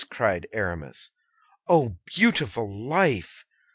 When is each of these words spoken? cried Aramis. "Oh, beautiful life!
cried 0.09 0.47
Aramis. 0.51 1.11
"Oh, 1.67 1.97
beautiful 2.07 2.67
life! 2.67 3.45